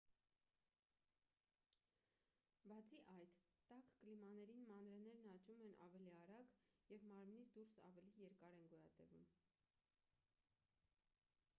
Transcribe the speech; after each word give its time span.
բացի 2.71 3.01
այդ 3.15 3.35
տաք 3.71 3.91
կլիմաներին 4.03 4.63
մանրէներն 4.71 5.29
աճում 5.35 5.61
են 5.67 5.75
ավելի 5.89 6.15
արագ 6.23 6.57
և 6.95 7.07
մարմնից 7.11 7.53
դուրս 7.59 7.77
ավելի 7.91 8.17
երկար 8.23 8.59
են 8.63 8.67
գոյատևում 8.75 9.29